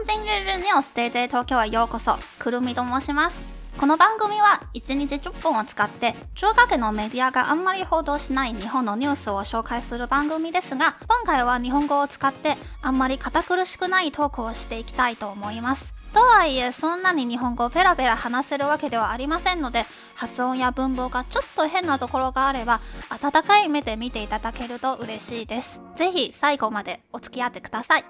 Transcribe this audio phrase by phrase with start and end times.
[0.00, 3.44] 本人日日ニュース DayDay 東京へようこそくるみと申します。
[3.76, 15.92] この番組は1日10分を使って中華圏のメディアがあんまり報道しない日本のニュースを紹介する番組ですが今回は日本語を使ってあんまり堅苦しくないトークをしていきたいと思います。
[16.14, 22.80] とはいえそんなに日本語をペラペラ話せるわけではありませんので発音や文法がちょっと変なところがあれば
[23.10, 25.82] 温かい目で見ていただけると嬉しいです。
[25.94, 28.04] ぜひ最後までお付き合ってください。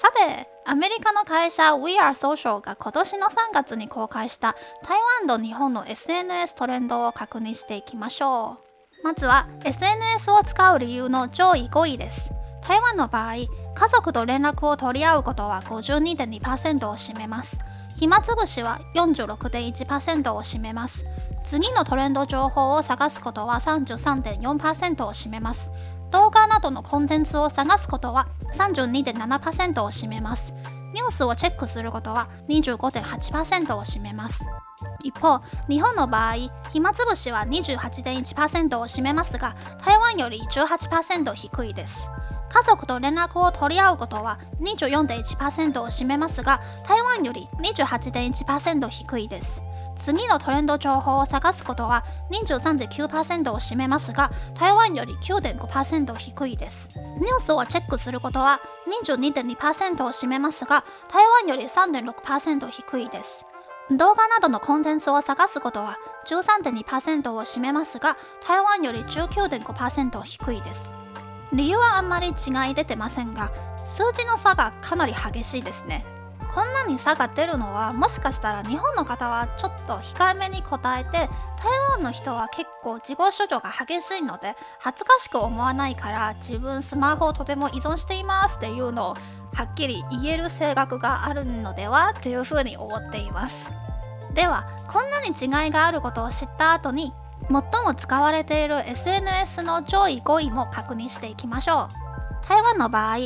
[0.00, 8.56] さて、アメリカの会社 We Are Social が今年の3月に公開した台湾と日本の SNS トレンドを確認していきましょ
[9.02, 9.04] う。
[9.04, 12.32] まずは SNS を使う理由の上位5位です。
[12.66, 13.48] 台湾の場合、家
[13.92, 17.58] 族と連絡を取り合うことは52.2%を占めます。
[17.98, 21.04] 暇つぶしは46.1%を占めます。
[21.44, 25.70] 次のトレンド情報を探すことは33.4%を占めます。
[26.10, 30.52] 動画などのコンテンツを探すことは32.7%を占めます。
[30.92, 34.44] ニュースをチェックすることは25.8%を占めます。
[35.02, 36.34] 一方、日本の場合、
[36.72, 42.10] 暇つぶしは28.1%を占めますが、台湾より18%低いです。
[42.48, 49.62] 家族と連絡を取り合うことは24.1%を占めますが、台湾より28.1%低いです。
[50.00, 56.88] 次のトレンド情報を探すことは23.9%を占めますが、台湾より9.5%低いです。
[56.96, 58.58] ニュースをチェックすることは
[59.04, 63.46] 22.2%を占めますが、台湾より3.6%低いです。
[63.90, 70.94] 動画などのコンテンツを探すことは13.2%を占めますが、台湾より19.5%低いです。
[71.52, 73.50] 理由はあんまり違い出てませんが、
[73.84, 76.19] 数字の差がかなり激しいですね。
[76.54, 81.28] こんなに差が出るのはもしかしたら日本の方はちょっと控えめに答えて台
[81.92, 89.14] 湾の人は結構自己主張が激しいので恥ずかしく思わないから自分スマホをとても依存していますっていうのを
[89.54, 93.70] はっきり言える性格があるのではというふうに思っています。
[94.34, 97.12] ではこんなに違いがあることを知った後に
[97.42, 97.50] 最
[97.84, 102.10] も使われている SNS の上位5位も確認していきましょう。
[102.46, 103.16] 台湾の場合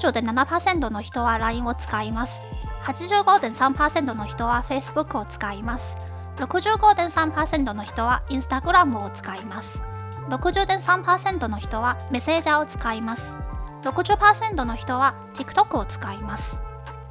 [0.00, 2.61] 90.7%の人は LINE を使います。
[2.82, 5.96] 85.3%の人は Facebook を使います。
[6.36, 9.82] 65.3%の人は Instagram を使います。
[10.28, 13.36] 60.3%の人はメッセージャーを使います。
[13.82, 16.60] 60%の人は TikTok を使います。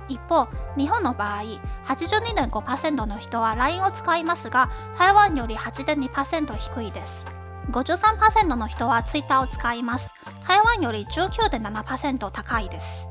[0.07, 1.43] 一方、日本の場合、
[1.85, 7.25] 82.5%の人は LINE を使いますが、台湾より8.2%低いです。
[7.69, 10.13] 53%の人は Twitter を使います。
[10.47, 13.10] 台湾より19.7%高いです。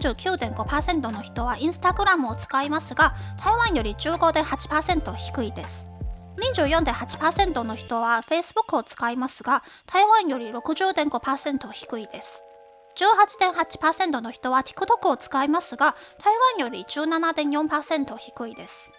[0.00, 5.88] 49.5%の人はインスタグラムを使いますが、台湾より15.8%低いです。
[6.54, 12.44] 24.8%の人は Facebook を使いますが、台湾より60.5%低いです。
[12.96, 18.90] 18.8%の人は TikTok を使いますが、台湾より17.4%低いです。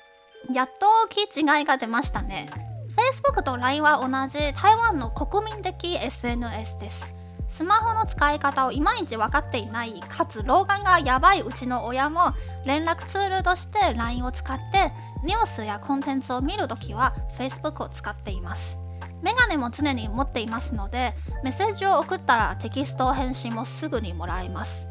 [0.53, 2.49] やっと大きい違いが出ましたね。
[2.97, 7.18] Facebook と LINE は同じ台湾の国民的 SNS です。
[7.49, 12.33] スマホの使い方をいまいち分かっていないかつ老眼がやばいうちの親も
[12.65, 14.93] 連絡ツールとして LINE を使って
[15.23, 18.77] ニュースやコンテンツを見るときは Facebook を使っています。
[19.21, 24.87] メガネも常に持っていますのでメッセージを送ったらテキスト返信もすぐにもらえます。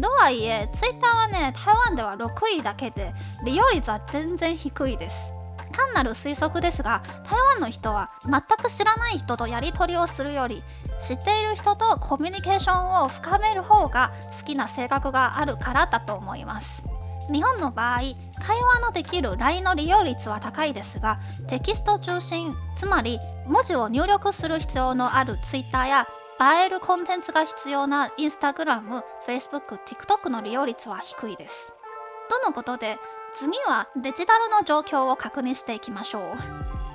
[0.00, 3.12] とはいえ Twitter はね台湾では6位だけで
[3.44, 5.35] 利用率は全然低いです。
[5.76, 10.62] 単なる推測ですが台湾の人は全く知らない人とやり取りをするより
[10.98, 16.82] 知っている人とコミュニケーションを深める方が好きな性格があるからだと思います
[17.30, 26.06] 日本の場合会話のできる LINE の利用率は高いですがテキスト中心つまり文字を入力する必要のある Twitter や
[26.38, 31.72] 映えるコンテンツが必要な Instagram、Facebook、TikTok の利用率は低いです。
[32.28, 32.98] とのことで
[33.34, 36.22] 次はデジタルの状況を確認していきましょう。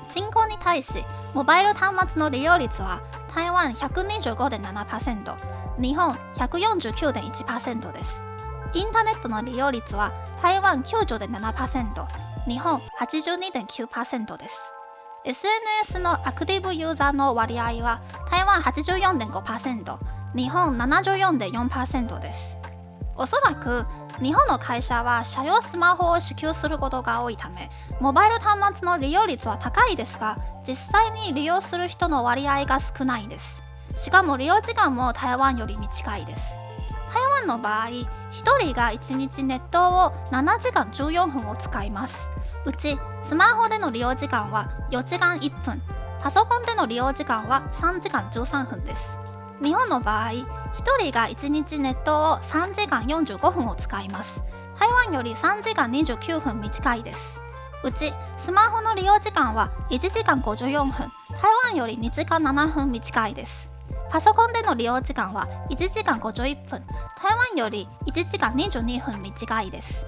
[0.09, 1.03] 人口に対し
[1.33, 3.01] モバイル端末の利用率は
[3.33, 8.23] 台湾125.7%日本149.1%です。
[8.73, 12.07] インターネットの利用率は台湾90.7%
[12.47, 14.71] 日本82.9%です。
[15.23, 19.97] SNS のアクティブユーザーの割合は台湾84.5%
[20.35, 22.60] 日本74.4%です。
[23.21, 23.85] おそらく
[24.19, 27.69] 日本の会社は車用スマホを支給することが多いため
[27.99, 33.61] モバイル端末の利用率は高いですが実際に利用する人の割合が少ないです。
[33.93, 36.55] しかも利用時間も台湾より短いです。
[37.13, 38.07] 台湾の場合1
[38.59, 42.27] 人が1日ネットを7時間14分を使います。
[42.65, 45.79] うちスマホでの利用時間は4時間1分。
[46.21, 49.19] パソコンでの利用時間は3時間13分です。
[49.61, 54.41] 日本の場合1人が1日ネットを3時間45分を使います。
[54.79, 57.39] 台湾より3時間29分短いです。
[57.83, 60.91] うちスマホの利用時間は1時間54分。
[60.93, 61.09] 台
[61.65, 63.69] 湾より2時間7分短いです。
[64.09, 66.83] パソコンでの利用時間は1時間51分。
[67.21, 70.05] 台湾より1時間22分短いです。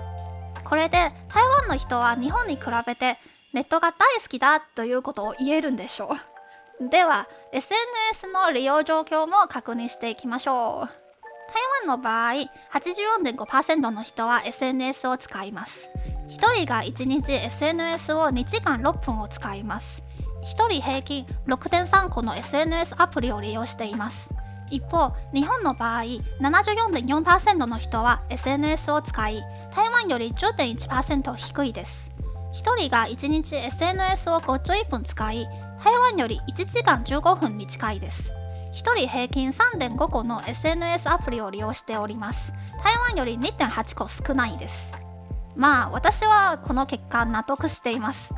[0.63, 3.18] これで台湾の人は日本に比べて
[3.54, 6.32] ネットが大好きだということを言えるんでしょう。
[6.81, 11.04] では SNS の利用状況も確認していきましょう。
[11.54, 12.34] 台湾の場合
[12.72, 15.90] 84.5%の人は SNS を使います。
[16.30, 20.04] 1人が1日 SNS を2時間6分を使います。
[20.42, 24.30] 1人平均6.3個の SNS アプリを利用しています。
[24.72, 26.04] 一方日本の場合
[26.42, 29.44] 74.4%の人は SNS を使い
[29.76, 32.12] 台湾より10.1%低いです。
[32.54, 35.48] 1人が1日 SNS を51分使い
[35.84, 38.32] 台湾より1時間15分短いです。
[38.74, 42.54] 1人平均3.5個の SNS アプリを利用しております。
[42.84, 44.92] 台湾より2.8個少ないです。
[45.56, 48.32] まあ私はこの結果納得しています。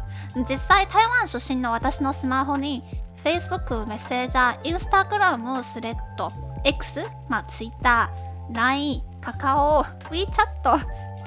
[0.49, 2.83] 実際台湾出身の私のスマホに
[3.21, 6.29] Facebook メッセージャー Instagram スレッド
[6.63, 8.09] X、まあ、Twitter、
[8.53, 10.61] LINE、カカオ、WeChat、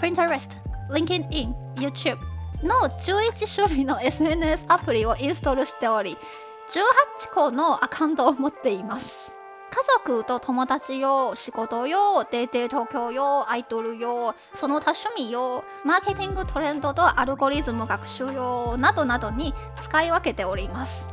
[0.01, 0.57] Pinterest、
[0.91, 6.17] LinkedIn、YouTube の11種類の SNS アプリをインストールしており
[6.69, 9.33] 18個のアカウントを持っています
[9.71, 21.07] 家族と友達用、仕事用、デーテ東京用、アイドル用、その多趣味用、マーケティングトレンドとアルゴリズム学習用などなどに使い分けております。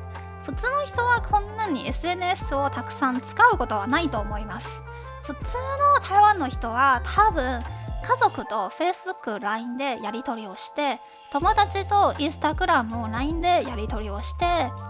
[0.44, 4.82] 普通の人はこんなに SNS をたくさん使うことはないと思います。
[5.24, 5.58] 普通
[6.00, 7.62] の台湾の人は多分
[8.06, 11.00] 家族と Facebook、LINE でやり取りをして
[11.32, 14.46] 友達と Instagram を LINE でやり取りをして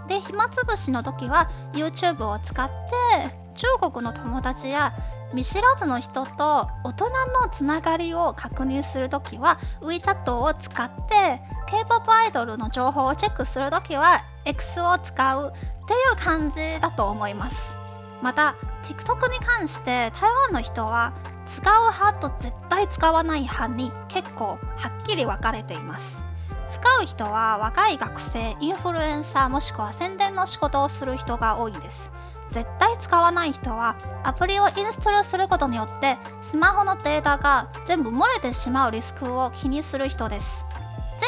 [0.09, 4.93] で暇つぶしの時は YouTube を使って中国の友達や
[5.33, 7.09] 見知らずの人と大人
[7.41, 17.73] のつながりを確認するときは WeChat を使って K-POP アイドルの情報をチェックするときは X を使うっていう感じだと思います。
[18.21, 18.55] また
[18.85, 21.13] TikTok に関して台湾の人は
[21.47, 26.23] 使う派と絶対使わない派に結構はっきり分かれています。
[26.69, 32.11] 使う人は若い学生インフルエンサーもしくは宣伝の仕事をする人が多いです。
[32.49, 40.63] 絶対使わない人はアプリをインストールすることによってスマホのデータが全部漏れてしまうリスクを気にする人です。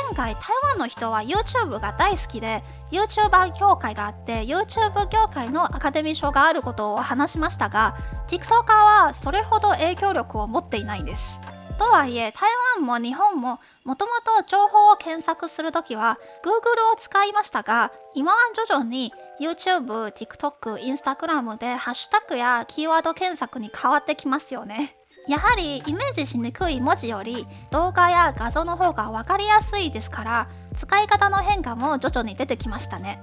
[0.08, 11.40] 前回台湾の人は YouTube が大好きで YouTuber 協会があって YouTube 業界のアカデミー賞があることを話しましたが TikToker はそれほど影響力を持っていないんです
[11.78, 19.12] とはいえ台湾も日本ももともと情報を検索するときは Google を使いましたが今は徐々に
[19.42, 24.96] YouTube、TikTok、Instagram でハッシュタグやキーワード検索に変わってきますよね。
[25.28, 33.22] やはりイメージしにくい文字より動画や画像の方が分かりやすいですから使い方の変化も徐々に出てきましたね。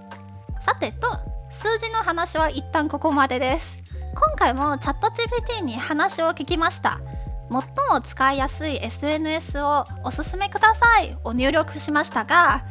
[0.61, 1.09] さてと
[1.51, 3.79] 数字の話は一旦ここまでです。
[4.15, 7.01] 今回もチャット GPT に話を聞きました。
[7.51, 12.65] 最も使いやすい SNS をおすすめくださいを入力しましたが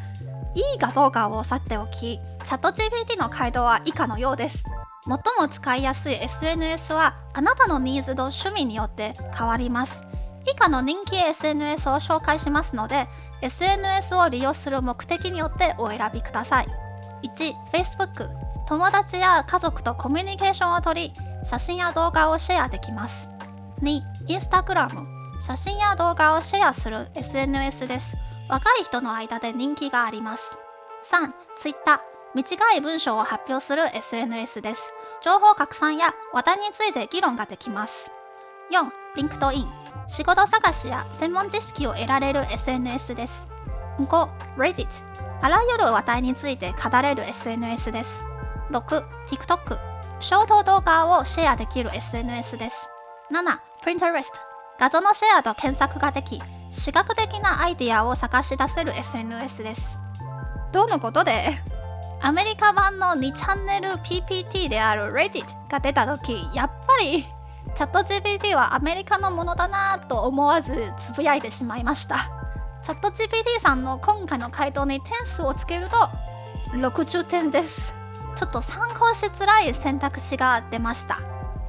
[0.56, 4.64] いいかどうかを去っておき、チャット GPT の回答は以下のようです。
[5.06, 10.02] 最も使いやすい SNS はあなたのニーズと趣味によって変わります。
[10.46, 13.08] 以下の人気 SNS を紹介しますので、
[13.42, 16.68] SNS を利用する目的によってお選びください。
[17.24, 18.30] 1、Facebook。
[18.66, 21.12] 友達や家族とコミュニケーションをとり、
[21.44, 23.30] 写真や動画をシェアできます。
[23.82, 24.90] 2、Instagram。
[25.42, 28.16] 写真や動画をシェアする SNS です。
[28.50, 30.58] 若い人の間で人気があります。
[31.12, 32.13] 3、Twitter。
[32.36, 34.92] 短い文章を発表する SNS です。
[35.22, 38.12] 情報拡散や話題について議論ができます。
[38.72, 39.68] 4、LinkedIn。
[40.08, 43.34] 仕事探しや専門知識を得られる SNS です。
[44.00, 44.88] 5、Reddit。
[45.42, 48.24] あらゆる話題について語れる SNS です。
[48.72, 49.78] 6、TikTok。
[50.20, 52.90] ショート動画をシェアできる SNS です。
[53.32, 54.32] 7、Pinterest。
[54.80, 60.00] 画像のシェアと検索ができ、視覚的なアイディアを探し出せる SNS です。
[60.72, 61.54] とのことで、
[62.26, 67.26] アメリカ版の2チャンネル PPT である Reddit が出た時、やっぱり
[67.76, 72.32] チャット GPT はアメリカのものだなと思わずつぶやいてしまいました。
[72.82, 75.98] チャット GPT さんの今回の回答に点数をつけると
[76.78, 77.94] 60点です。
[78.38, 81.20] ちょっと参考しづらい選択肢が出ました。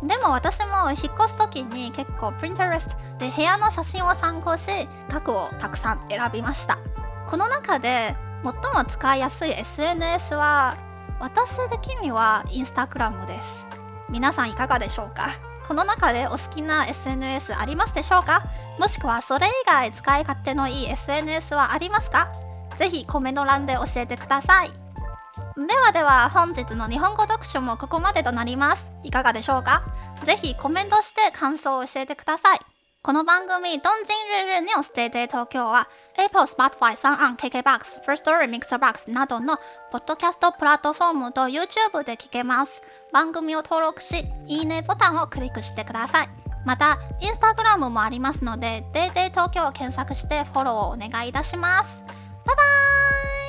[0.04, 4.70] でも私も引っ越す時に結構 Pinterest で部屋の写真を参考し
[5.08, 6.78] 額をたくさん選びました
[7.26, 10.76] この中で最も使いやすい SNS は
[11.18, 13.66] 私的には Instagram です。
[14.10, 15.28] 皆さんいかがでしょうか？
[15.66, 18.42] この中でお好きな SNS ありますでしょうか？
[18.78, 22.30] もしくはそれ以外使い勝手のいい SNS はありますか？
[22.76, 24.68] ぜひコメント欄で教えてください。
[24.68, 24.72] で
[25.78, 28.92] はでは本日の日本語読書もここまでとなります。
[29.04, 29.84] いかがでしょうか？
[30.24, 32.58] ぜひコメントして感想を教えてください。
[33.06, 39.58] この番組、ドンジンルールニュースデイデイ東京は、Apple、Spotify、サンアン、KKBOX、First Story、Mixerbox などの
[39.92, 42.80] ポッドキャストプラットフォームと YouTube で聞けます。
[43.12, 46.30] 番組を登録し、いいねボタンをクリックしてください。
[46.64, 52.02] また、インスタグラムもありますので、デイデイ東京を検索してフォローをお願いいたします。
[52.46, 53.43] バイバーイ